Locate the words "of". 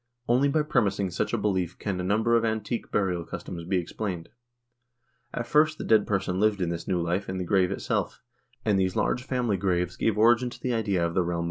2.35-2.43, 11.05-11.13, 11.29-11.33